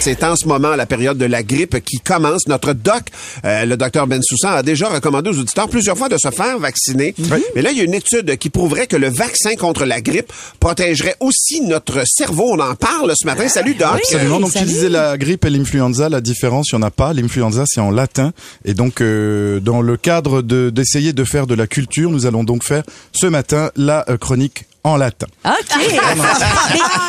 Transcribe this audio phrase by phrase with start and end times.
[0.00, 2.46] C'est en ce moment la période de la grippe qui commence.
[2.48, 3.02] Notre doc,
[3.44, 6.58] euh, le docteur Ben Soussan, a déjà recommandé aux auditeurs plusieurs fois de se faire
[6.58, 7.14] vacciner.
[7.54, 10.32] Mais là, il y a une étude qui prouverait que le vaccin contre la grippe
[10.60, 12.54] protégerait aussi notre cerveau.
[12.54, 13.48] On en parle ce matin.
[13.48, 13.96] Salut, doc.
[13.96, 14.40] Absolument.
[14.40, 17.12] Donc, tu disais la grippe et l'influenza, la différence, il n'y en a pas.
[17.12, 18.32] L'influenza, c'est en latin.
[18.64, 22.44] Et donc, euh, dans le cadre de d'essayer de faire de la culture, nous allons
[22.44, 25.26] donc faire ce matin la euh, chronique en latin.
[25.44, 25.52] OK.
[25.78, 25.98] mais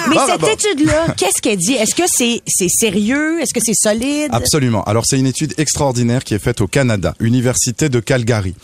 [0.09, 0.47] mais Ah, cette bon.
[0.47, 1.73] étude-là, qu'est-ce qu'elle dit?
[1.73, 3.41] Est-ce que c'est c'est sérieux?
[3.41, 4.29] Est-ce que c'est solide?
[4.31, 4.83] Absolument.
[4.85, 8.55] Alors, c'est une étude extraordinaire qui est faite au Canada, Université de Calgary.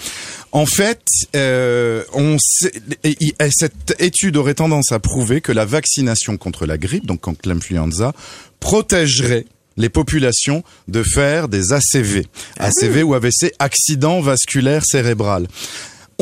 [0.53, 1.01] En fait,
[1.35, 2.73] euh, on sait-
[3.03, 7.21] et- et cette étude aurait tendance à prouver que la vaccination contre la grippe, donc
[7.21, 8.13] contre l'influenza,
[8.59, 9.45] protégerait
[9.77, 12.25] les populations de faire des ACV.
[12.59, 15.47] ACV ou AVC, accident vasculaire cérébral.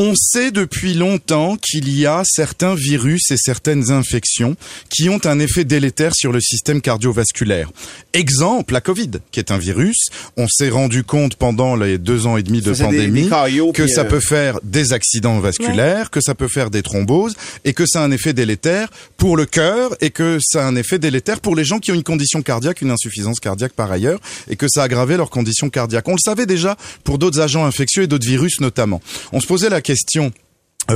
[0.02, 4.56] On sait depuis longtemps qu'il y a certains virus et certaines infections
[4.90, 7.70] qui ont un effet délétère sur le système cardiovasculaire.
[8.14, 9.98] Exemple, la Covid, qui est un virus.
[10.38, 14.02] On s'est rendu compte pendant les deux ans et demi de pandémie des que ça
[14.02, 18.02] euh, peut faire des accidents vasculaires, que ça peut faire des thromboses et que ça
[18.02, 21.58] a un effet délétère pour le cœur et que ça a un effet délétère pour
[21.58, 24.82] les gens qui ont une condition cardiaque, une insuffisance cardiaque par ailleurs et que ça
[24.82, 26.08] a aggravé leur condition cardiaque.
[26.08, 29.02] On le savait déjà pour d'autres agents infectieux et d'autres virus notamment.
[29.34, 30.30] On se posait la question euh,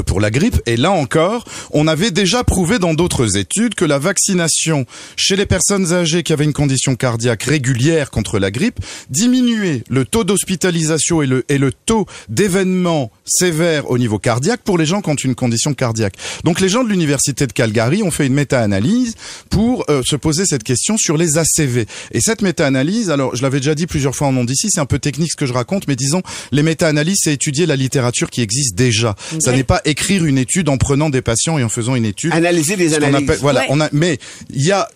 [0.01, 0.61] pour la grippe.
[0.65, 4.85] Et là encore, on avait déjà prouvé dans d'autres études que la vaccination
[5.15, 8.79] chez les personnes âgées qui avaient une condition cardiaque régulière contre la grippe
[9.09, 14.77] diminuait le taux d'hospitalisation et le, et le taux d'événements sévères au niveau cardiaque pour
[14.77, 16.15] les gens qui ont une condition cardiaque.
[16.43, 19.15] Donc les gens de l'université de Calgary ont fait une méta-analyse
[19.49, 21.85] pour euh, se poser cette question sur les ACV.
[22.11, 24.85] Et cette méta-analyse, alors je l'avais déjà dit plusieurs fois en nom d'ici, c'est un
[24.85, 28.41] peu technique ce que je raconte, mais disons, les méta-analyses, c'est étudier la littérature qui
[28.41, 29.15] existe déjà.
[29.39, 32.31] Ça n'est pas écrire une étude en prenant des patients et en faisant une étude.
[32.33, 33.29] Analyser des analyses.
[33.29, 33.65] appelle- voilà, Ouais.
[33.69, 34.17] on a, mais
[34.49, 34.87] il y a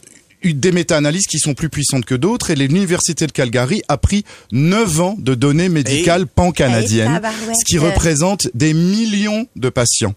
[0.43, 4.23] eu des méta-analyses qui sont plus puissantes que d'autres et l'université de Calgary a pris
[4.51, 7.55] 9 ans de données médicales pan-canadiennes, Hey, tabarouette.
[7.59, 10.13] ce qui représente des millions de patients.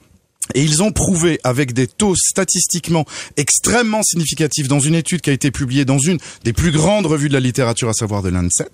[0.54, 3.04] Et ils ont prouvé avec des taux statistiquement
[3.36, 7.28] extrêmement significatifs dans une étude qui a été publiée dans une des plus grandes revues
[7.28, 8.68] de la littérature, à savoir de Lancet,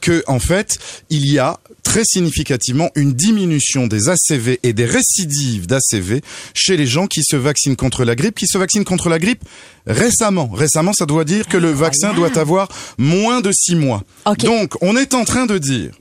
[0.00, 0.78] que en fait
[1.10, 6.20] il y a très significativement une diminution des ACV et des récidives d'ACV
[6.54, 9.42] chez les gens qui se vaccinent contre la grippe, qui se vaccinent contre la grippe
[9.86, 10.48] récemment.
[10.52, 12.68] Récemment, ça doit dire que le vaccin doit avoir
[12.98, 14.04] moins de six mois.
[14.40, 15.92] Donc, on est en train de dire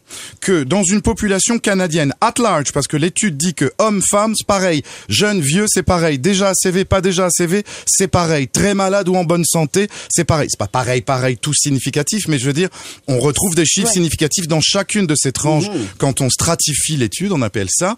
[0.42, 4.48] que dans une population canadienne at large, parce que l'étude dit que hommes, femmes, c'est
[4.48, 9.16] pareil, jeunes, vieux, c'est pareil, déjà ACV, pas déjà ACV, c'est pareil, très malade ou
[9.16, 10.48] en bonne santé, c'est pareil.
[10.50, 12.70] C'est pas pareil, pareil, tout significatif, mais je veux dire,
[13.08, 15.66] on retrouve des chiffres significatifs dans chacune de ces tranches.
[15.98, 17.98] Quand on stratifie l'étude, on appelle ça.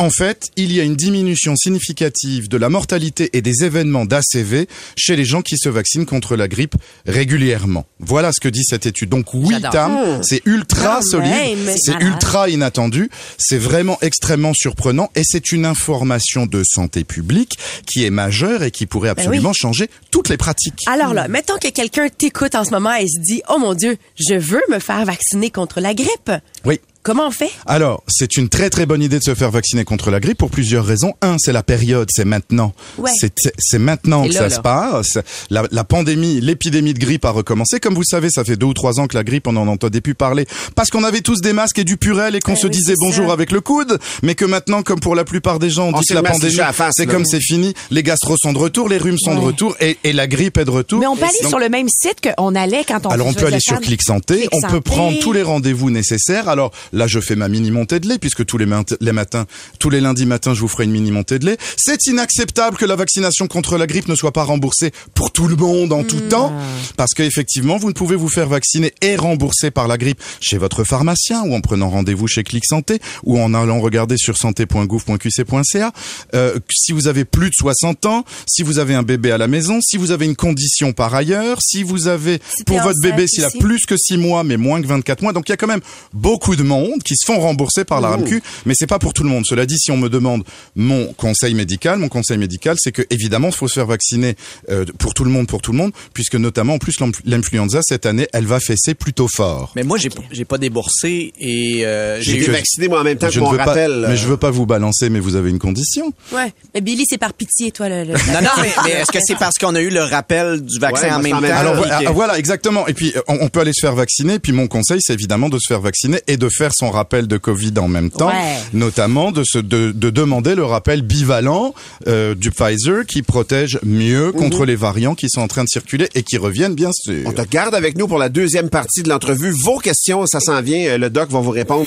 [0.00, 4.66] En fait, il y a une diminution significative de la mortalité et des événements d'ACV
[4.96, 6.74] chez les gens qui se vaccinent contre la grippe
[7.04, 7.84] régulièrement.
[7.98, 9.10] Voilà ce que dit cette étude.
[9.10, 9.60] Donc oui.
[9.70, 15.66] Tam, c'est ultra Quand solide, c'est ultra inattendu, c'est vraiment extrêmement surprenant et c'est une
[15.66, 20.80] information de santé publique qui est majeure et qui pourrait absolument changer toutes les pratiques.
[20.86, 23.98] Alors là, mettons que quelqu'un t'écoute en ce moment et se dit, oh mon Dieu,
[24.18, 26.32] je veux me faire vacciner contre la grippe.
[26.64, 26.80] Oui.
[27.02, 27.50] Comment on fait?
[27.66, 30.50] Alors, c'est une très très bonne idée de se faire vacciner contre la grippe pour
[30.50, 31.14] plusieurs raisons.
[31.22, 32.74] Un, c'est la période, c'est maintenant.
[32.98, 33.10] Ouais.
[33.18, 34.50] C'est c'est maintenant que là, ça là.
[34.50, 35.18] se passe.
[35.48, 37.80] La, la pandémie, l'épidémie de grippe a recommencé.
[37.80, 40.02] Comme vous savez, ça fait deux ou trois ans que la grippe, on en entendait
[40.02, 42.66] plus parler parce qu'on avait tous des masques et du purel et qu'on Ouais, se
[42.66, 43.32] oui, disait bonjour ça.
[43.32, 46.06] avec le coude, mais que maintenant, comme pour la plupart des gens, on, On dit
[46.06, 46.58] que la pandémie,
[46.92, 47.72] c'est comme c'est fini.
[47.90, 50.66] Les gastros sont de retour, les rhumes sont de retour et, et la grippe est
[50.66, 51.00] de retour.
[51.00, 53.46] Mais on peut aller sur le même site qu'on allait quand on alors on peut
[53.46, 56.48] aller sur Clic Santé, Clic on peut prendre tous les rendez-vous nécessaires.
[56.50, 59.46] Alors Là, je fais ma mini montée de lait puisque tous les, mat- les matins,
[59.78, 61.56] tous les lundis matins, je vous ferai une mini montée de lait.
[61.76, 65.56] C'est inacceptable que la vaccination contre la grippe ne soit pas remboursée pour tout le
[65.56, 66.52] monde en tout temps
[66.96, 70.84] parce qu'effectivement, vous ne pouvez vous faire vacciner et rembourser par la grippe chez votre
[70.84, 75.92] pharmacien ou en prenant rendez-vous chez Clic Santé ou en allant regarder sur santé.gouv.qc.ca.
[76.34, 79.46] Euh, si vous avez plus de 60 ans, si vous avez un bébé à la
[79.48, 83.44] maison, si vous avez une condition par ailleurs, si vous avez pour votre bébé s'il
[83.44, 85.32] a plus que 6 mois mais moins que 24 mois.
[85.32, 85.80] Donc il y a quand même
[86.12, 89.22] beaucoup de monde qui se font rembourser par la RAMQ, mais c'est pas pour tout
[89.22, 89.44] le monde.
[89.46, 90.42] Cela dit, si on me demande
[90.76, 94.34] mon conseil médical, mon conseil médical, c'est que évidemment, il faut se faire vacciner
[94.70, 97.80] euh, pour tout le monde, pour tout le monde, puisque notamment en plus l'influ- l'influenza
[97.82, 99.72] cette année, elle va fesser plutôt fort.
[99.76, 102.50] Mais moi, j'ai j'ai pas déboursé et euh, J'ai été eu...
[102.52, 104.06] vacciné, moi, en même temps je que ne mon veux pas, rappel.
[104.08, 106.12] mais je veux pas vous balancer, mais vous avez une condition.
[106.32, 106.52] Ouais.
[106.74, 108.04] Mais Billy, c'est par pitié, toi, le.
[108.04, 110.78] le- Non, non, mais, mais est-ce que c'est parce qu'on a eu le rappel du
[110.78, 111.40] vaccin Ouais, en même temps?
[111.40, 111.56] même temps.
[111.56, 112.86] Alors puis voilà, exactement.
[112.86, 114.38] Et puis euh, on, on peut aller se faire vacciner.
[114.38, 117.36] Puis mon conseil, c'est évidemment de se faire vacciner et de faire son rappel de
[117.36, 118.56] Covid en même temps, Ouais.
[118.72, 121.74] notamment de se de, de demander le rappel bivalent
[122.08, 126.08] euh, du Pfizer qui protège mieux contre les variants qui sont en train de circuler
[126.14, 127.22] et qui reviennent bien sûr.
[127.26, 129.50] On te garde avec nous pour la deuxième partie de l'entrevue.
[129.50, 130.86] Vos questions, ça s'en vient.
[130.90, 131.86] Euh, Le doc va vous répondre.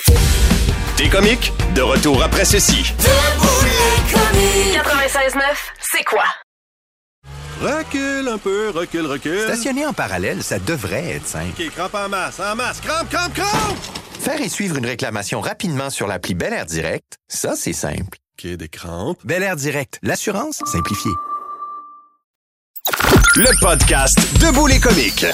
[0.96, 1.52] T'es comique?
[1.74, 2.92] De retour après ceci.
[2.98, 4.80] Debout les comiques.
[5.34, 5.40] 96.9,
[5.92, 6.22] c'est quoi?
[7.60, 9.40] Recule un peu, recule, recule.
[9.46, 11.46] Stationner en parallèle, ça devrait être simple.
[11.58, 12.80] OK, crampe en masse, en masse.
[12.80, 14.03] Crampe, crampe, crampe!
[14.24, 18.16] Faire et suivre une réclamation rapidement sur l'appli Bel Air Direct, ça, c'est simple.
[18.38, 19.18] OK, des crampes.
[19.22, 21.12] Bel Air Direct, l'assurance simplifiée.
[23.36, 25.26] Le podcast Debout les comiques.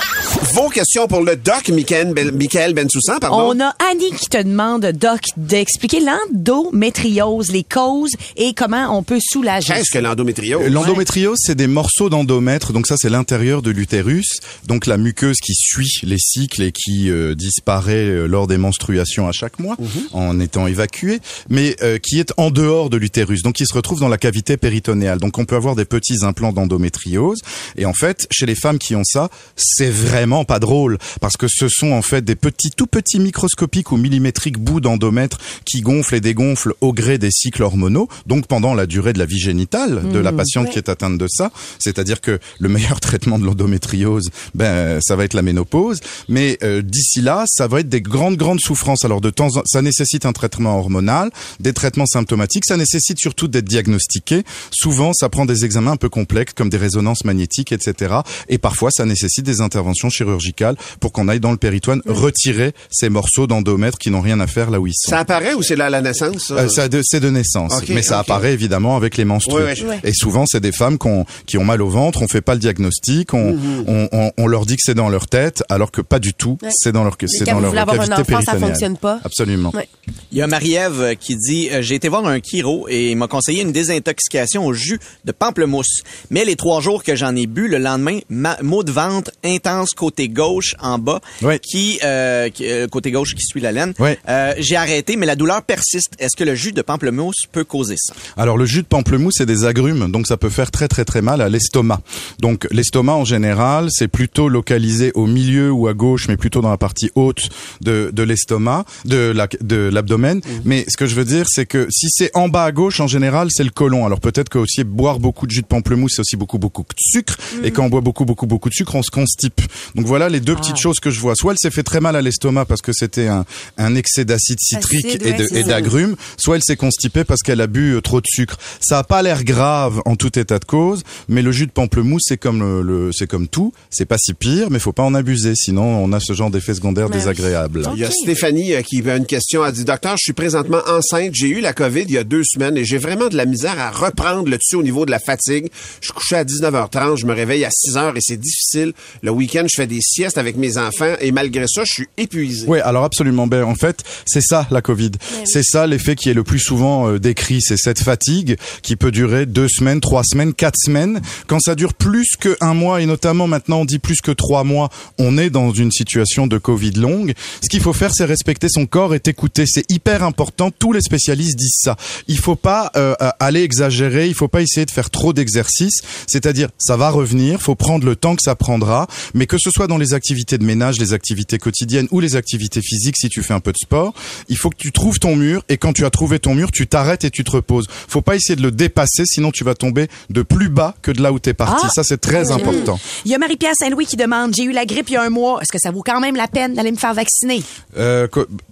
[0.55, 3.53] Vos questions pour le doc, Michael, ben, Michael Bensoussan, pardon.
[3.55, 9.19] On a Annie qui te demande, Doc, d'expliquer l'endométriose, les causes et comment on peut
[9.21, 9.75] soulager.
[9.75, 10.63] Qu'est-ce que l'endométriose?
[10.65, 15.37] Euh, L'endométriose, c'est des morceaux d'endomètre, donc ça c'est l'intérieur de l'utérus, donc la muqueuse
[15.37, 19.77] qui suit les cycles et qui euh, disparaît euh, lors des menstruations à chaque mois
[20.13, 21.21] en étant évacuée,
[21.51, 24.57] mais euh, qui est en dehors de l'utérus, donc qui se retrouve dans la cavité
[24.57, 25.19] péritonéale.
[25.19, 27.41] Donc on peut avoir des petits implants d'endométriose
[27.77, 31.47] et en fait chez les femmes qui ont ça, c'est vraiment pas drôle parce que
[31.49, 36.15] ce sont en fait des petits tout petits microscopiques ou millimétriques bouts d'endomètre qui gonflent
[36.15, 40.11] et dégonflent au gré des cycles hormonaux, donc pendant la durée de la vie génitale
[40.11, 41.51] de la patiente qui est atteinte de ça.
[41.79, 46.83] C'est-à-dire que le meilleur traitement de l'endométriose, ben ça va être la ménopause, mais euh,
[46.83, 49.05] d'ici là, ça va être des grandes grandes souffrances.
[49.05, 53.49] Alors de temps, en, ça nécessite un traitement hormonal, des traitements symptomatiques, ça nécessite surtout
[53.49, 54.45] d'être diagnostiqué.
[54.71, 58.15] Souvent, ça prend des examens un peu complexes comme des résonances magnétiques, etc.
[58.49, 63.09] Et parfois, ça nécessite des interventions chirurgicales pour qu'on aille dans le péritoine retirer ces
[63.09, 65.11] morceaux d'endomètre qui n'ont rien à faire là où ils sont.
[65.11, 66.49] Ça apparaît ou c'est là à la naissance?
[66.49, 66.55] ça?
[66.55, 69.63] Euh, ça c'est de naissance, mais ça apparaît évidemment avec les menstrues.
[70.05, 72.61] Et souvent, c'est des femmes qu'on- qui ont mal au ventre, on fait pas le
[72.61, 73.85] diagnostic, on, Mhm.
[73.87, 76.59] on, on- on leur dit que c'est dans leur tête, alors que pas du tout.
[76.63, 76.69] Ouais.
[76.73, 78.71] C'est dans leur, Mais c'est dans vous leur voulez avoir un cavité enfant, ça péritoniale.
[78.71, 79.21] fonctionne pas.
[79.25, 79.71] Absolument.
[79.75, 79.89] Ouais.
[80.33, 83.27] Il y a Marie-Ève qui dit euh, J'ai été voir un chiro et il m'a
[83.29, 86.03] conseillé une désintoxication au jus de pamplemousse.
[86.31, 89.91] Mais les trois jours que j'en ai bu, le lendemain, ma, maux de ventre intense
[89.91, 91.59] côté gauche en bas, Ouais.
[91.59, 93.95] qui, euh, qui- euh, côté gauche qui suit la laine.
[93.99, 94.19] Ouais.
[94.29, 96.11] Euh, J'ai arrêté, mais la douleur persiste.
[96.19, 98.13] Est-ce que le jus de pamplemousse peut causer ça?
[98.37, 101.23] Alors le jus de pamplemousse c'est des agrumes, donc ça peut faire très très très
[101.23, 102.01] mal à l'estomac.
[102.41, 106.71] Donc l'estomac en général c'est plutôt localisé au milieu ou à gauche, mais plutôt dans
[106.71, 107.49] la partie haute
[107.81, 110.41] de, de l'estomac, de la- de l'abdomen.
[110.65, 113.07] Mais ce que je veux dire c'est que si c'est en bas à gauche en
[113.07, 114.05] général c'est le côlon.
[114.07, 116.95] Alors peut-être que aussi boire beaucoup de jus de pamplemousse c'est aussi beaucoup beaucoup de
[116.99, 119.61] sucre et quand on boit beaucoup beaucoup beaucoup de sucre on se constipe.
[119.95, 121.35] Donc voilà les deux petites choses que je vois.
[121.35, 123.45] Soit elle s'est fait très mal à l'estomac parce que c'était un,
[123.79, 127.95] un excès d'acide citrique Acide, et d'agrumes, soit elle s'est constipée parce qu'elle a bu
[127.95, 128.57] euh, trop de sucre.
[128.81, 132.23] Ça a pas l'air grave en tout état de cause, mais le jus de pamplemousse
[132.27, 135.15] c'est comme le, le- c'est comme tout, c'est pas si pire, mais faut pas en
[135.15, 137.21] abuser, sinon on a ce genre d'effet secondaire Mais oui.
[137.21, 137.83] désagréable.
[137.95, 139.65] Il y a Stéphanie euh, qui a une question.
[139.65, 141.31] Elle dit, docteur, je suis présentement enceinte.
[141.35, 143.79] J'ai eu la COVID il y a deux semaines et j'ai vraiment de la misère
[143.81, 145.69] à reprendre le dessus au niveau de la fatigue.
[146.01, 148.93] Je couchais à 19h30, je me réveille à 6h et c'est difficile.
[149.23, 152.67] Le week-end, je fais des siestes avec mes enfants et malgré ça, je suis épuisé.
[152.69, 153.47] Oui, alors absolument.
[153.47, 155.13] Ben, en fait, c'est ça la Covid.
[155.45, 157.61] C'est ça l'effet qui est le plus souvent euh, décrit.
[157.61, 161.21] C'est cette fatigue qui peut durer deux semaines, trois semaines, quatre semaines.
[161.47, 164.91] Quand ça dure plus qu'un mois, et notamment maintenant on dit plus que trois mois,
[165.19, 167.35] on est dans une situation de Covid longue.
[167.63, 169.65] Ce qu'il faut faire, c'est respecter son corps et t'écouter.
[169.67, 170.71] C'est hyper important.
[170.71, 171.97] Tous les spécialistes disent ça.
[172.29, 174.27] Il faut pas euh, aller exagérer.
[174.27, 176.03] Il faut pas essayer de faire trop d'exercices.
[176.27, 179.71] C'est-à-dire, ça va revenir revenir, faut prendre le temps que ça prendra, mais que ce
[179.71, 183.43] soit dans les activités de ménage, les activités quotidiennes ou les activités physiques, si tu
[183.43, 184.13] fais un peu de sport,
[184.49, 186.87] il faut que tu trouves ton mur et quand tu as trouvé ton mur, tu
[186.87, 187.87] t'arrêtes et tu te reposes.
[188.09, 191.23] Faut pas essayer de le dépasser, sinon tu vas tomber de plus bas que de
[191.23, 191.87] là où t'es parti.
[191.87, 191.93] Ah.
[191.95, 192.99] Ça, c'est très important.
[193.25, 195.31] Il y a Marie-Pierre Saint-Louis qui demande, j'ai eu la grippe il y a un
[195.31, 197.63] mois, est-ce que ça vaut quand même la peine d'aller me faire vacciner?
[197.97, 198.27] Euh,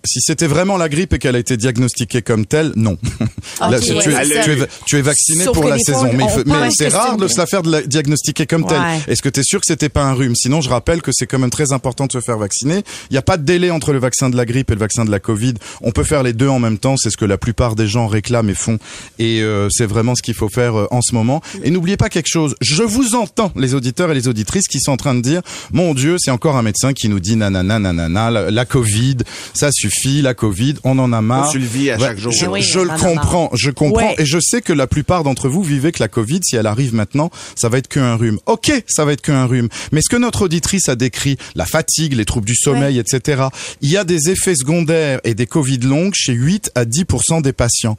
[0.05, 2.97] si c'était vraiment la grippe et qu'elle a été diagnostiquée comme telle, non.
[3.61, 6.11] Là, Ok, tu, tu es, tu es- tu es vacciné Sauf pour la fois, saison,
[6.15, 8.69] mais, mais c'est rare de se la faire de la- diagnostiquer comme Ouais.
[8.71, 9.13] telle.
[9.13, 10.35] Est-ce que tu es sûr que c'était pas un rhume?
[10.35, 12.83] Sinon, je rappelle que c'est quand même très important de se faire vacciner.
[13.11, 15.05] Il n'y a pas de délai entre le vaccin de la grippe et le vaccin
[15.05, 15.55] de la Covid.
[15.83, 16.97] On peut faire les deux en même temps.
[16.97, 18.79] C'est ce que la plupart des gens réclament et font.
[19.19, 21.41] Et euh, c'est vraiment ce qu'il faut faire euh, en ce moment.
[21.63, 22.55] Et n'oubliez pas quelque chose.
[22.61, 25.95] Je vous entends, les auditeurs et les auditrices qui sont en train de dire, mon
[25.95, 29.19] Dieu, c'est encore un médecin qui nous dit nanana, nanana, la, la Covid,
[29.55, 31.51] ça suffit, la Covid, on en a marre.
[31.51, 32.33] On le vit à Ouais, chaque jour.
[32.33, 34.09] Je, oui, je on le comprends, je comprends.
[34.09, 34.15] Ouais.
[34.19, 36.95] Et je sais que la plupart d'entre vous vivez que la Covid, si elle arrive
[36.95, 38.38] maintenant, ça va être qu'un rhume.
[38.47, 39.69] Ok, ça va être qu'un rhume.
[39.93, 43.45] Mais ce que notre auditrice a décrit, la fatigue, les troubles du sommeil, etc.,
[43.81, 47.53] il y a des effets secondaires et des Covid longues chez 8 à 10% des
[47.53, 47.97] patients.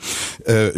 [0.48, 0.72] Euh,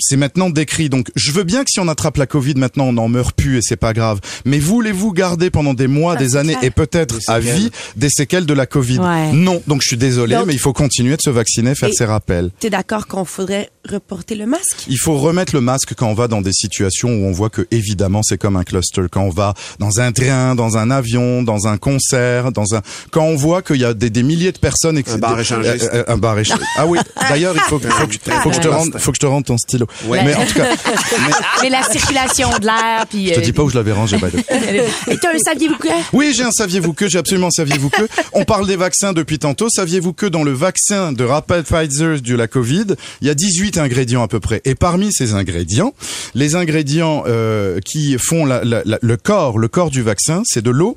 [0.00, 0.88] c'est maintenant décrit.
[0.88, 3.58] Donc, je veux bien que si on attrape la Covid maintenant, on n'en meurt plus
[3.58, 4.20] et c'est pas grave.
[4.44, 6.64] Mais voulez-vous garder pendant des mois, Ça, des années clair.
[6.64, 8.98] et peut-être à vie des séquelles de la Covid?
[8.98, 9.32] Ouais.
[9.32, 9.62] Non.
[9.66, 12.50] Donc, je suis désolé, Donc- mais il faut continuer de se vacciner, faire ses rappels.
[12.60, 14.84] T'es d'accord qu'on faudrait reporter le masque?
[14.88, 17.66] Il faut remettre le masque quand on va dans des situations où on voit que
[17.70, 18.95] évidemment c'est comme un cluster.
[19.10, 23.24] Quand on va dans un train, dans un avion, dans un concert, dans un quand
[23.24, 25.38] on voit qu'il y a des, des milliers de personnes et que Un c'est- bar
[25.40, 25.88] échangiste.
[25.92, 26.66] Euh, euh, un bar échangiste.
[26.76, 26.98] Ah oui.
[27.28, 29.26] D'ailleurs, il faut, que- faut, que- faut que je te rende, faut que je te
[29.26, 29.86] rende ton stylo.
[30.10, 33.28] Mais en tout cas, mais Mais la circulation de l'air, puis...
[33.28, 34.16] je te euh, dis pas où je l'avais rangé.
[34.18, 34.24] by.
[35.10, 35.88] Et t'as un saviez-vous que?
[36.12, 38.02] Oui, j'ai un saviez-vous que, j'ai absolument un saviez-vous que.
[38.32, 39.68] On parle des vaccins depuis tantôt.
[39.68, 42.84] Saviez-vous que dans le vaccin de Rapid Pfizer de la Covid,
[43.20, 44.60] il y a 18 ingrédients à peu près.
[44.64, 45.94] Et parmi ces ingrédients,
[46.34, 50.62] les ingrédients euh, qui font la- la- la- le corps, le corps du vaccin, c'est
[50.62, 50.96] de l'eau,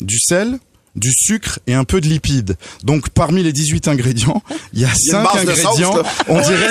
[0.00, 0.58] du sel,
[0.96, 2.56] du sucre et un peu de lipides.
[2.82, 4.42] Donc parmi les 18 ingrédients,
[4.72, 6.02] il y a y a une 5 base de sauce, ingrédients.
[6.28, 6.68] on dirait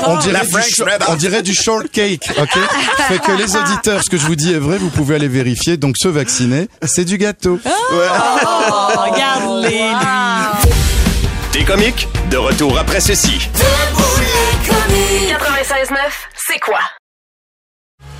[0.00, 0.14] drôle.
[0.14, 2.58] on dirait, du, on dirait shortcake, ok
[3.08, 5.76] Fait que les auditeurs, ce que je vous dis est vrai, vous pouvez aller vérifier.
[5.76, 7.58] Donc se vacciner, c'est du gâteau.
[7.64, 7.70] Oh,
[8.96, 10.70] regarde-les, lui.
[11.52, 12.06] T'es comique?
[12.30, 13.48] De retour après ceci.
[14.68, 15.96] 96.9,
[16.46, 16.78] c'est quoi?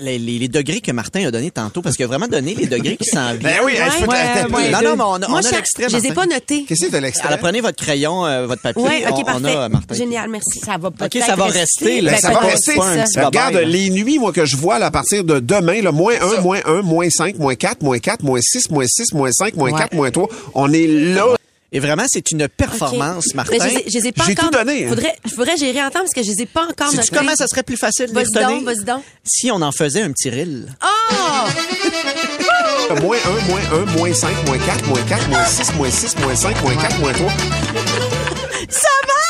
[0.00, 2.66] les, les- les degrés que Martin a donnés tantôt, parce qu'il a vraiment donné les
[2.66, 3.42] degrés qui s'en viennent.
[3.42, 4.70] Ben oui, je peux te- Ouais, ouais.
[4.70, 6.64] Non, non, mais on a, Moi, on a je, l'extrait, je les ai pas notés.
[6.64, 7.28] Qu'est-ce que c'est de l'extrait?
[7.28, 8.82] Alors, prenez votre crayon, euh, votre papier.
[8.82, 9.40] Ouais, ok, on, parfait.
[9.56, 9.94] on a, Martin.
[9.94, 10.58] Génial, merci.
[10.60, 12.00] Ça va OK, peut-être ça va rester.
[12.00, 12.12] là.
[12.12, 12.74] Ben, Ben, ça va rester.
[12.76, 15.38] pas un petit Ben, Regarde, les nuits, moi, que je vois là, à partir de
[15.40, 18.86] demain, là, moins 1, moins 1, moins 5, moins 4, moins 4, moins 6, moins
[18.88, 19.78] 6, moins 5, moins Ouais.
[19.78, 20.28] 4, moins 3.
[20.54, 21.26] On est là.
[21.72, 23.34] Et vraiment, c'est une performance, Ok.
[23.34, 23.56] Martin.
[23.58, 24.50] Mais je, les ai- je les ai pas J'ai encore.
[24.50, 24.88] tout donné, hein.
[24.90, 27.16] Faudrait, faudrait gérer en temps parce que je les ai pas encore Sais-tu notés.
[27.16, 29.02] comment ça serait plus facile de les Vas-y donc, vas-y donc.
[29.24, 30.66] Si on en faisait un petit reel.
[30.84, 30.88] Oh!
[33.02, 36.34] Moins 1, moins 1, moins 5, moins 4, moins 4, moins 6, moins 6, moins
[36.36, 37.32] 5, moins 4, moins 3.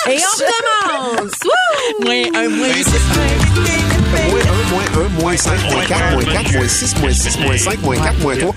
[0.07, 1.33] Et on recommence!
[1.45, 2.05] Wouh!
[2.05, 2.69] Moins un, moins
[4.29, 7.57] Moins 1, moins 1, moins 5, moins 4, moins 4, moins 6, moins 6, moins
[7.57, 8.55] 5, moins 4, moins 3.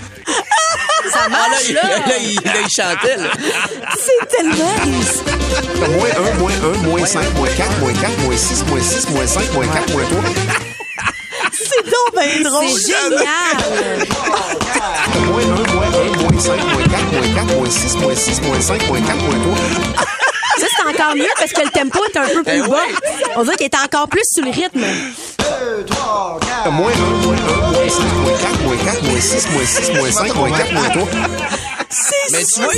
[1.22, 1.82] Ça marche, là!
[1.82, 3.16] là, il, là, il chantait.
[3.16, 3.30] là.
[3.98, 5.22] C'est tellement réussi.
[5.92, 9.26] Moins 1, moins 1, moins 5, moins 4, moins 4, moins 6, moins 6, moins
[9.26, 10.22] 5, moins 4, moins 3.
[11.52, 12.68] C'est donc bien drôle.
[12.68, 14.08] C'est génial!
[15.26, 18.60] Moins 1, moins 1, moins 5, moins 4, moins 4, moins 6, moins 6, moins
[18.60, 19.56] 5, moins 4, moins 3.
[20.58, 22.82] Ça, c'est encore mieux parce que le tempo est un peu plus bas.
[23.36, 24.84] On dirait qu'il est encore plus sur le rythme.
[26.70, 30.10] Moins 1, moins 1, moins 5, moins 4, moins 4, moins 6, moins 6, moins
[30.10, 31.77] 5, moins 4, moins 3.
[32.32, 32.72] Mais tu vois,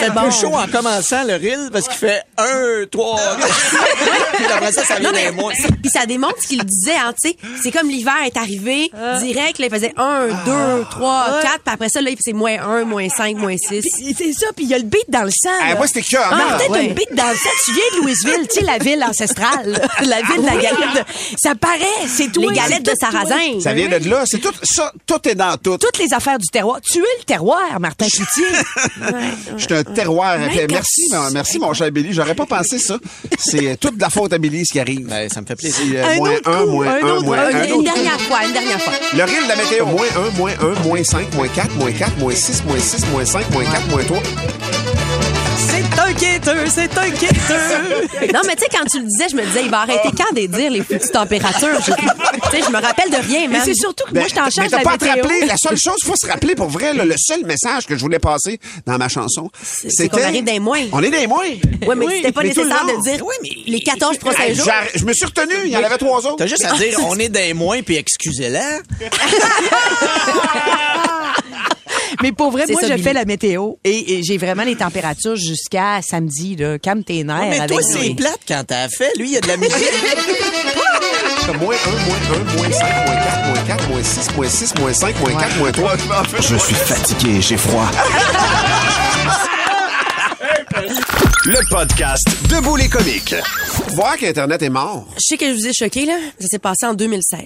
[0.00, 3.16] C'est peu chaud en commençant le reel parce qu'il fait 1, 3,
[4.36, 5.52] Puis après ça, ça vient des mois.
[5.52, 7.36] puis ça démontre ce qu'il disait, hein, tu sais.
[7.62, 8.90] C'est comme l'hiver est arrivé,
[9.20, 12.58] direct, là, il faisait 1, 2, 3, 4, puis après ça, là, il faisait moins
[12.60, 13.68] 1, moins 5, moins 6.
[13.68, 15.50] Puis C'est ça, puis il y a le beat dans le sang.
[15.62, 16.30] Ah, moi, c'était cœur.
[16.30, 17.50] Martin, t'as une bite dans le sang.
[17.64, 21.06] Tu viens de Louisville, tu sais, la ville ancestrale, la ville de la galette.
[21.36, 22.50] Ça paraît, c'est toi.
[22.50, 23.60] Les galettes de tout sarrasin.
[23.62, 24.22] Ça vient de là.
[24.26, 25.78] C'est tout, ça, tout est dans tout.
[25.78, 26.80] Toutes les affaires du terroir.
[26.80, 28.46] Tu es le terroir, Martin Cloutier.
[29.56, 30.36] Je suis un terroir.
[30.70, 32.12] Merci, mon- merci, mon cher Billy.
[32.12, 32.98] J'aurais pas pensé ça.
[33.38, 35.06] C'est toute la faute à Billy, ce qui arrive.
[35.08, 35.84] Ben, ça me fait plaisir.
[35.90, 37.64] C'est, euh, Un moins autre 1, coup, moins un 1, autre, moins un 1.
[37.64, 38.92] Une, dernière fois, une dernière fois.
[39.14, 39.86] Le rire de la météo.
[39.86, 43.24] Moins 1, moins 1, moins 5, moins 4, moins 4, moins 6, moins 6, moins
[43.24, 44.18] 5, moins 4, moins 3.
[46.08, 47.80] C'est un quêteur, c'est un quêteur.
[48.32, 50.32] Non, mais tu sais, quand tu le disais, je me disais, il va arrêter quand
[50.34, 51.78] de dire les foutues températures.
[51.86, 54.34] Je- Tu sais, je me rappelle de rien, Mais c'est surtout que Ben, moi, je
[54.34, 55.44] t'en mais charge t'as la pas à te rappeler.
[55.46, 58.18] La seule chose faut se rappeler, pour vrai, là, le seul message que je voulais
[58.18, 60.80] passer dans ma chanson, c'est qu'on arrive des moins.
[60.92, 61.44] On est des moins.
[61.86, 63.22] Ouais, mais c'était pas mais nécessaire de dire
[63.66, 64.66] les 14 prochains Hey, jours.
[64.94, 65.54] Je me suis retenu.
[65.66, 66.36] Il y en avait trois autres.
[66.36, 68.78] T'as juste à dire, on est des moins, puis excusez-la.
[72.22, 73.04] Mais pour vrai, moi, ça, je Billy.
[73.04, 76.56] fais la météo et, et j'ai vraiment les températures jusqu'à samedi.
[76.56, 76.78] Là.
[76.78, 77.38] Calme tes nerfs.
[77.40, 79.12] Ouais, mais avec toi, c'est plate quand t'as fait.
[79.18, 79.74] Lui, il y a de la musique.
[81.48, 84.92] Moins 1, moins 1, moins 5, moins 4, moins 4, moins 6, moins 6, moins
[84.92, 85.96] 5, moins 4, moins 3.
[86.40, 87.88] Je suis fatigué, j'ai froid.
[91.44, 93.34] Le podcast Debout les comiques.
[93.94, 95.06] Voir qu'Internet est mort.
[95.16, 96.18] Je sais que je vous ai choqué, là.
[96.38, 97.40] Ça s'est passé en 2016.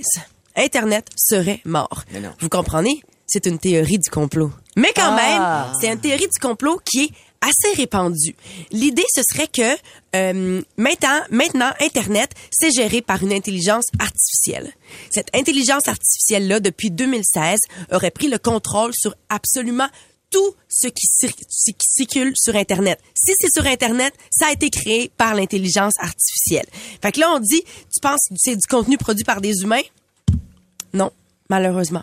[0.57, 2.03] Internet serait mort.
[2.13, 2.31] Mais non.
[2.41, 3.03] Vous comprenez?
[3.35, 4.53] C'est une théorie du complot.
[4.77, 5.69] Mais quand Ah.
[5.71, 7.11] même, c'est une théorie du complot qui est
[7.41, 8.37] assez répandue.
[8.73, 9.75] L'idée, ce serait que
[10.15, 14.71] euh, maintenant, maintenant, Internet, c'est géré par une intelligence artificielle.
[15.11, 17.59] Cette intelligence artificielle-là, depuis 2016,
[17.91, 19.89] aurait pris le contrôle sur absolument
[20.31, 23.01] tout ce qui, cir- ce qui circule sur Internet.
[23.15, 26.67] Si c'est sur Internet, ça a été créé par l'intelligence artificielle.
[27.01, 29.83] Fait que là, on dit, tu penses que c'est du contenu produit par des humains?
[30.93, 31.11] Non,
[31.49, 32.03] malheureusement.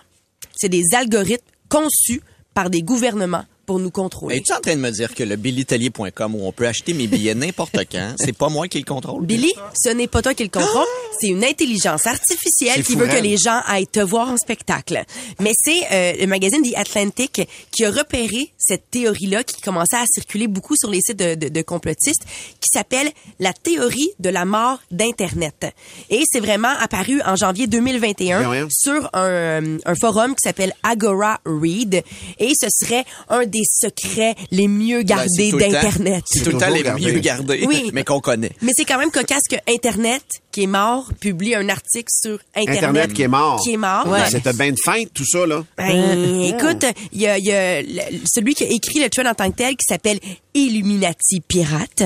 [0.60, 2.22] C'est des algorithmes conçus
[2.54, 4.38] par des gouvernements pour nous contrôler.
[4.38, 7.36] Es-tu en train de me dire que le billytellier.com où on peut acheter mes billets
[7.36, 9.26] n'importe quand, c'est pas moi qui le contrôle?
[9.26, 10.88] Billy, ce n'est pas toi qui le contrôle,
[11.22, 15.06] c'est une intelligence artificielle qui veut que les gens aillent te voir en spectacle.
[15.40, 20.06] Mais c'est euh, le magazine The Atlantic qui a repéré cette théorie-là qui commençait à
[20.08, 22.24] circuler beaucoup sur les sites de, de- de complotistes,
[22.62, 23.10] qui s'appelle
[23.40, 25.66] la théorie de la mort d'Internet.
[26.10, 31.40] Et c'est vraiment apparu en janvier 2021 Ben sur un, un forum qui s'appelle Agora
[31.46, 32.04] Read.
[32.40, 36.24] Et ce serait un des secrets les mieux Ben, gardés c'est tout le temps- d'Internet.
[36.28, 37.12] C'est tout le temps les gardé.
[37.12, 37.90] mieux gardés, Oui.
[37.94, 38.52] mais qu'on connaît.
[38.62, 42.78] Mais c'est quand même cocasse que Internet, qui est mort, publie un article sur Internet.
[42.84, 43.62] Internet qui est mort.
[43.64, 44.08] Qui est mort.
[44.30, 45.64] C'était bien de feinte, tout ça, là.
[45.78, 49.28] Ben, écoute, il y a, il y a le- celui qui a écrit le thread
[49.28, 50.20] en tant que tel qui s'appelle
[50.56, 52.02] Illuminati Pirate.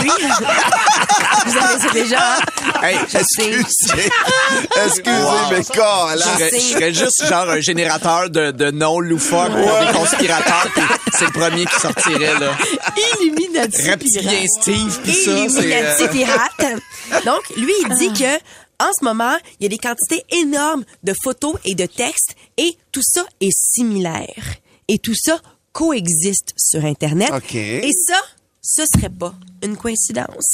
[0.00, 0.10] Lui,
[1.46, 2.40] vous avez ça déjà, hein?
[2.82, 3.60] Hey, Je sais.
[3.60, 4.10] Excusez.
[4.86, 5.10] Excusez,
[5.50, 6.24] mais quoi, Je là?
[6.24, 10.82] serais, je serais juste genre un générateur de, de noms loufoques pour des conspirateurs, puis
[11.18, 12.52] c'est le premier qui sortirait, là.
[13.20, 15.60] Illuminati Reptilien Steve, puis ça, c'est...
[15.62, 16.80] Illuminati euh, pirate.
[17.24, 18.38] Donc, lui, il dit que
[18.80, 22.76] en ce moment, il y a des quantités énormes de photos et de textes et
[22.92, 24.56] tout ça est similaire.
[24.88, 25.40] Et tout ça
[25.72, 27.30] coexiste sur Internet.
[27.54, 28.20] Et ça,
[28.60, 30.50] ce serait pas une coïncidence.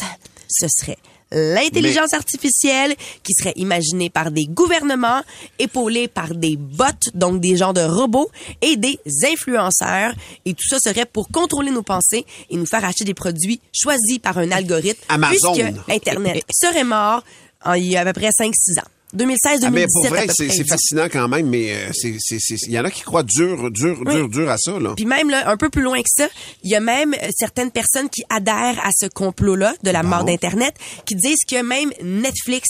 [0.49, 0.99] Ce serait
[1.33, 5.23] l'intelligence artificielle qui serait imaginée par des gouvernements,
[5.59, 6.85] épaulée par des bots,
[7.15, 8.99] donc des genres de robots, et des
[9.31, 10.12] influenceurs.
[10.45, 14.19] Et tout ça serait pour contrôler nos pensées et nous faire acheter des produits choisis
[14.19, 15.01] par un algorithme.
[15.09, 15.55] Amazon.
[15.55, 17.23] Puisque Internet serait mort
[17.64, 18.88] en- il y a à peu près 5-6 ans.
[19.14, 22.73] 2016-2017 Ah, mais pour vrai, c'est fascinant quand même, mais euh, c'est- c'est- c'est- il
[22.73, 24.14] y en a qui croient dur, dur, Oui.
[24.14, 24.92] dur, dur à ça, là.
[24.96, 26.29] Puis même là, un peu plus loin que ça,
[26.62, 30.25] il y a même euh, certaines personnes qui adhèrent à ce complot-là de la mort
[30.25, 30.75] d'Internet,
[31.07, 32.68] qui disent que même Netflix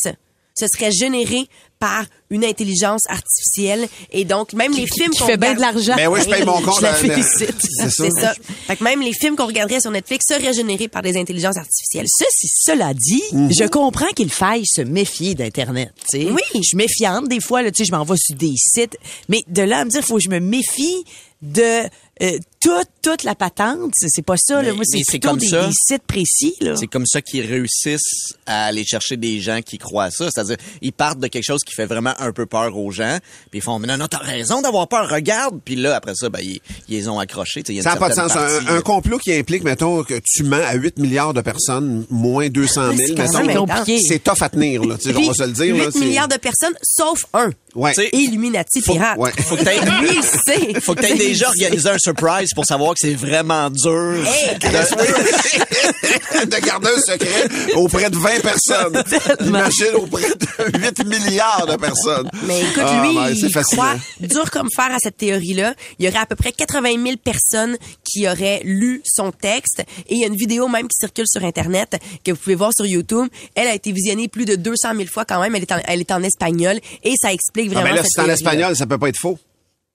[0.58, 1.46] se serait généré
[1.80, 5.96] par une intelligence artificielle et donc même les films qui qu'on fait bien de l'argent.
[5.96, 6.76] Ben oui, je paye mon compte.
[6.76, 7.54] Je la félicite.
[7.60, 7.90] C'est ça.
[7.90, 8.34] C'est ça.
[8.66, 12.06] Fait que même les films qu'on regarderait sur Netflix seraient générés par des intelligences artificielles.
[12.08, 13.50] Ceci, cela dit, Mhm.
[13.58, 15.90] je comprends qu'il faille se méfier d'Internet.
[16.10, 16.30] tu sais.
[16.30, 16.42] Oui.
[16.54, 18.96] Je suis méfiante des fois, là, tu sais, je m'envoie sur des sites,
[19.28, 21.04] mais de là à me dire, faut que je me méfie
[21.42, 21.82] de
[22.22, 24.62] euh, toute, toute la patente, c'est pas ça.
[24.62, 24.74] Là.
[24.74, 25.66] Moi, c'est plutôt comme des, ça.
[25.66, 26.54] des sites précis.
[26.60, 26.74] Là.
[26.76, 30.30] C'est comme ça qu'ils réussissent à aller chercher des gens qui croient à ça.
[30.30, 33.18] C'est-à-dire, ils partent de quelque chose qui fait vraiment un peu peur aux gens,
[33.50, 35.60] puis ils font, mais non, non, t'as raison d'avoir peur, regarde.
[35.64, 37.62] Puis là, après ça, ben, ils, ils les ont accrochés.
[37.66, 38.32] Y a Ça n'a pas de sens.
[38.32, 42.04] Un, partie- un complot qui implique, mettons, que tu mens à 8 milliards de personnes,
[42.10, 43.66] moins 200 000, C'est quand mettons,
[44.06, 44.96] c'est tough à tenir, là.
[44.98, 45.90] Tu sais, on va se le dire, 8 là.
[45.92, 47.50] c'est- milliards de personnes, sauf un.
[47.74, 47.92] Ouais.
[48.12, 49.16] Illuminati pirate.
[49.16, 49.30] ouais.
[49.42, 54.24] Faut que t'aies déjà organisé un surprise pour savoir que c'est vraiment dur.
[54.26, 59.02] Hey, de garder un secret auprès de 20 personnes.
[59.40, 62.30] Imagine auprès de 8 milliards de personnes.
[62.46, 65.74] Mais écoute, Ah, lui, ben, il croit dur comme fer à cette théorie-là.
[65.98, 69.82] Il y aurait à peu près 80 000 personnes qui auraient lu son texte.
[70.08, 72.72] Et il y a une vidéo même qui circule sur Internet que vous pouvez voir
[72.74, 73.28] sur YouTube.
[73.54, 75.54] Elle a été visionnée plus de 200 000 fois quand même.
[75.54, 78.10] Elle est en, elle est en espagnol et ça explique Ah, vraiment ben là, cette
[78.10, 79.38] si c'est en espagnol, ça peut pas être faux.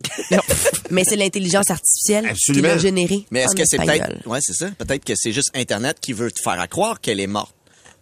[0.91, 2.67] Mais c'est l'intelligence artificielle Absolument.
[2.69, 4.67] qui l'a généré Mais est-ce que c'est peut-être, ouais, c'est ça.
[4.77, 7.53] Peut-être que c'est juste Internet qui veut te faire à croire qu'elle est morte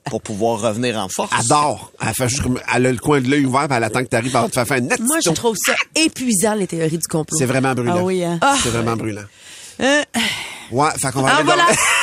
[0.05, 1.47] pour pouvoir revenir en force.
[1.47, 1.91] Dort.
[2.01, 4.09] Elle, fait juste comme- elle a le coin de l'œil ouvert, puis elle attend que
[4.09, 6.97] tu arrives, elle te faire faire un net Moi, je trouve ça épuisant, les théories
[6.97, 7.37] du complot.
[7.37, 7.95] C'est vraiment brûlant.
[7.99, 8.37] Ah oui, hein.
[8.61, 9.23] C'est vraiment brûlant.
[9.79, 10.03] Euh,
[10.71, 11.67] Ouais, fait qu'on va Ah, aller voilà.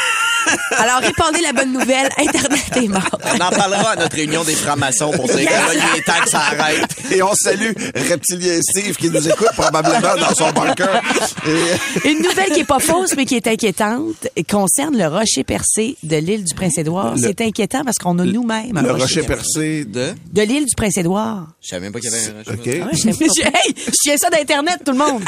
[0.78, 3.18] Alors, répandez la bonne nouvelle, Internet est mort.
[3.24, 6.20] On en parlera à notre réunion des francs-maçons pour dire que là, il est temps
[6.22, 6.84] que ça arrête.
[7.10, 7.72] Et on salue
[8.08, 11.00] Reptilien Steve qui nous écoute probablement dans son bunker.
[11.46, 15.96] Et- Une nouvelle qui est pas fausse, mais qui est inquiétante, concerne le rocher percé
[16.02, 17.14] de l'île du Prince-Édouard.
[17.16, 19.84] Le- C'est inquiétant parce qu'on a nous-mêmes un le rocher percé.
[19.84, 20.14] De?
[20.32, 21.46] de l'île du Prince-Édouard.
[21.62, 22.82] Je savais même pas qu'il y avait un rocher.
[22.82, 22.88] OK.
[22.92, 23.08] Ah, je
[23.42, 25.22] hey, je tiens ça d'Internet, tout le monde.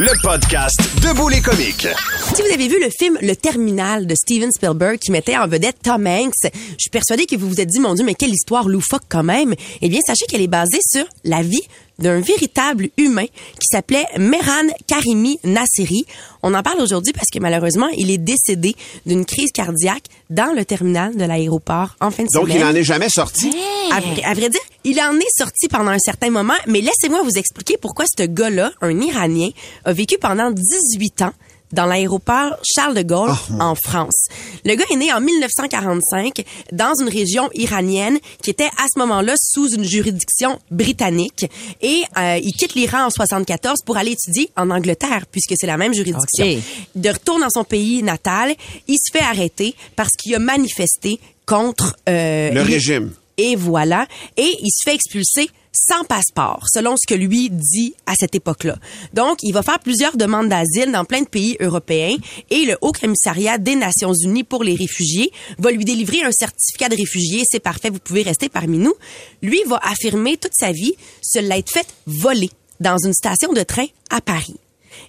[0.00, 1.88] Le podcast Debout les comiques.
[2.32, 5.78] Si vous avez vu le film Le Terminal de Steven Spielberg qui mettait en vedette
[5.82, 8.68] Tom Hanks, je suis persuadée que vous vous êtes dit, mon Dieu, mais quelle histoire
[8.68, 9.56] loufoque quand même.
[9.82, 11.66] Eh bien, sachez qu'elle est basée sur la vie
[11.98, 16.04] d'un véritable humain qui s'appelait Mehran Karimi Nasseri.
[16.42, 20.64] On en parle aujourd'hui parce que malheureusement, il est décédé d'une crise cardiaque dans le
[20.64, 22.58] terminal de l'aéroport en fin de Donc, semaine.
[22.58, 23.50] il n'en est jamais sorti.
[23.92, 27.76] À vrai dire, il en est sorti pendant un certain moment, mais laissez-moi vous expliquer
[27.80, 29.48] pourquoi ce gars-là, un Iranien,
[29.84, 31.32] a vécu pendant 18 ans
[31.72, 34.26] dans l'aéroport Charles de Gaulle en France.
[34.64, 39.34] Le gars est né en 1945 dans une région iranienne qui était à ce moment-là
[39.40, 41.46] sous une juridiction britannique
[41.82, 45.76] et euh, il quitte l'Iran en 74 pour aller étudier en Angleterre puisque c'est la
[45.76, 46.46] même juridiction.
[46.94, 48.54] De retour dans son pays natal,
[48.86, 53.12] il se fait arrêter parce qu'il a manifesté contre euh, Le régime.
[53.36, 54.06] et voilà.
[54.36, 55.48] Et il se fait expulser
[55.78, 58.76] sans passeport, selon ce que lui dit à cette époque-là.
[59.14, 62.16] Donc, il va faire plusieurs demandes d'asile dans plein de pays européens
[62.50, 66.88] et le Haut Commissariat des Nations Unies pour les réfugiés va lui délivrer un certificat
[66.88, 67.44] de réfugié.
[67.48, 68.94] C'est parfait, vous pouvez rester parmi nous.
[69.42, 73.86] Lui va affirmer toute sa vie se l'être fait voler dans une station de train
[74.10, 74.56] à Paris.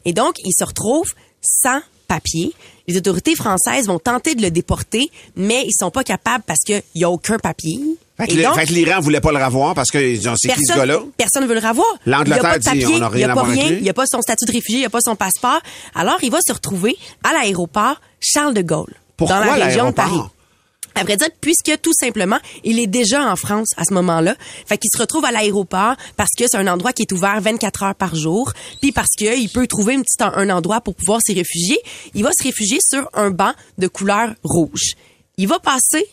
[0.06, 1.08] Et donc, il se retrouve
[1.42, 2.54] sans papier.
[2.88, 6.82] Les autorités françaises vont tenter de le déporter, mais ils sont pas capables parce qu'il
[6.96, 7.80] y a aucun papier.
[8.20, 8.28] Fait
[8.66, 11.00] que, l'Iran voulait pas le revoir parce que ils ont- c'est qui ce personne, gars-là?
[11.18, 11.88] personne veut le revoir.
[12.06, 13.62] L'Angleterre il a pas de dit, on n'a rien il à a pas voir avec
[13.62, 13.78] rien, lui.
[13.78, 15.60] il n'y a pas son statut de réfugié, il n'y a pas son passeport.
[15.96, 19.96] Alors, il va se retrouver à l'aéroport Charles de Gaulle, Pourquoi dans la région de?
[19.96, 20.20] Paris.
[20.96, 24.36] À vrai dire, puisque tout simplement, il est déjà en France à ce moment-là.
[24.66, 27.84] Fait qu'il se retrouve à l'aéroport parce que c'est un endroit qui est ouvert 24
[27.84, 28.52] heures par jour.
[28.82, 31.80] Puis parce qu'il peut trouver une petite, un endroit pour pouvoir s'y réfugier.
[32.16, 34.96] Il va se réfugier sur un banc de couleur rouge.
[35.38, 36.06] Il va passer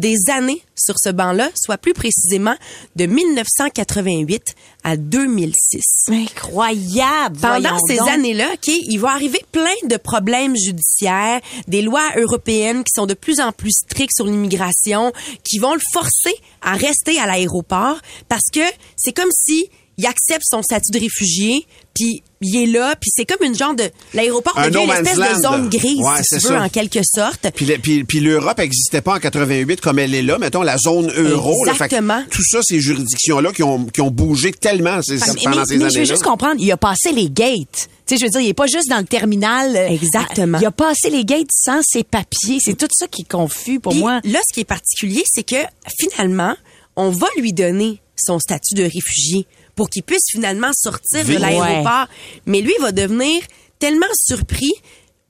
[0.00, 2.56] des années sur ce banc-là, soit plus précisément
[2.96, 6.08] de 1988 à 2006.
[6.08, 7.38] Incroyable.
[7.40, 12.92] Pendant ces années-là, OK, il va arriver plein de problèmes judiciaires, des lois européennes qui
[12.94, 15.12] sont de plus en plus strictes sur l'immigration,
[15.44, 18.60] qui vont le forcer à rester à l'aéroport parce que
[18.96, 19.68] c'est comme si
[20.00, 23.74] il accepte son statut de réfugié, puis il est là, puis c'est comme une genre
[23.74, 23.84] de
[24.14, 26.62] l'aéroport Un devient no une espèce de zone grise Ouais, si tu veux ça.
[26.62, 27.48] en quelque sorte.
[27.54, 30.38] Puis, le- puis, puis l'Europe n'existait pas en 88 comme elle est là.
[30.38, 31.64] Mettons la zone euro.
[31.66, 31.72] là.
[31.74, 32.22] Fait que Exactement.
[32.30, 35.74] tout ça, ces juridictions-là qui ont, qui ont bougé tellement ces- Mais, pendant mais- ces
[35.74, 36.04] mais je veux années-là.
[36.04, 37.88] juste comprendre, il a passé les gates.
[38.06, 39.76] Tu sais, je veux dire, il est pas juste dans le terminal.
[39.76, 40.58] euh, Exactement.
[40.60, 42.58] Il a passé les gates sans ses papiers.
[42.64, 44.20] C'est tout ça qui est confus pour Puis moi.
[44.24, 45.56] Là, ce qui est particulier, c'est que
[46.00, 46.56] finalement,
[46.96, 51.38] on va lui donner son statut de réfugié pour qu'il puisse finalement sortir de Ouais.
[51.38, 52.06] l'aéroport.
[52.46, 53.42] Mais lui va devenir
[53.78, 54.72] tellement surpris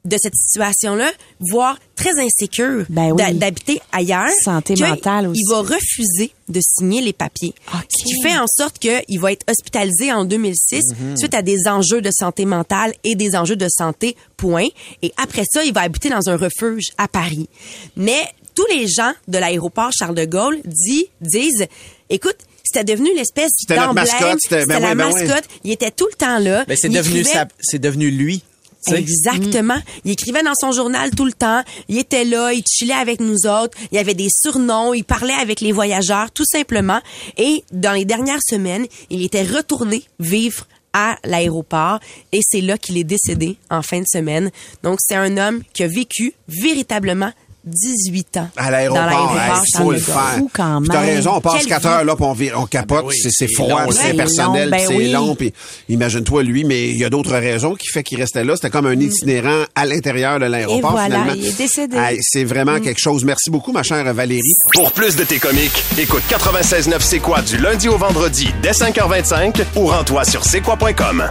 [0.06, 3.34] de cette situation-là, voire très insécure Ben oui.
[3.34, 4.30] d'habiter ailleurs.
[4.42, 5.42] Santé mentale aussi.
[5.44, 7.52] Il va refuser de signer les papiers.
[7.74, 7.82] Ok.
[7.98, 11.18] Ce qui fait en sorte qu'il va être hospitalisé en 2006 Mhm.
[11.18, 14.68] suite à des enjeux de santé mentale et des enjeux de santé, point.
[15.02, 17.50] Et après ça, il va habiter dans un refuge à Paris.
[17.94, 18.22] Mais
[18.54, 21.66] tous les gens de l'aéroport Charles de Gaulle dit, disent,
[22.08, 22.38] écoute,
[22.72, 24.06] c'était devenu l'espèce C'était notre d'emblème.
[24.06, 25.44] mascotte, c'était- ben la ouais, ben mascotte.
[25.64, 26.64] Il était tout le temps là.
[26.66, 28.42] Ben, c'est devenu écrivait- sa- c'est devenu lui.
[28.86, 29.78] Exactement.
[30.04, 31.62] Il écrivait dans son journal tout le temps.
[31.88, 33.76] Il était là, il chillait avec nous autres.
[33.92, 34.94] Il y avait des surnoms.
[34.94, 37.00] Il parlait avec les voyageurs, tout simplement.
[37.36, 42.00] Et dans les dernières semaines, il était retourné vivre à l'aéroport
[42.32, 44.50] et c'est là qu'il est décédé en fin de semaine.
[44.82, 47.32] Donc c'est un homme qui a vécu véritablement
[47.64, 50.36] 18 ans À l'aéroport, il faut le faire.
[50.38, 50.90] Fou quand même.
[50.90, 51.88] raison, on passe Quelle 4 vie.
[51.88, 54.80] heures là, puis on, vit- on capote, Ben oui, c'est froid, c'est C'est personnel, ben
[54.86, 55.10] c'est oui.
[55.12, 55.52] long, puis
[55.88, 58.56] imagine-toi lui, mais il y a d'autres raisons qui fait qu'il restait là.
[58.56, 61.32] C'était comme un itinérant à l'intérieur de l'aéroport voilà, finalement.
[61.36, 61.96] il est décédé.
[61.96, 63.24] Hey, c'est vraiment quelque chose.
[63.24, 64.40] Merci beaucoup, ma chère Valérie.
[64.72, 69.62] Pour plus de tes comiques, écoute 96.9 C'est quoi du lundi au vendredi dès 5h25
[69.76, 71.28] ou rends-toi sur c'est quoi.com.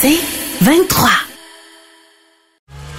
[0.00, 0.18] C'est
[0.60, 1.08] 23.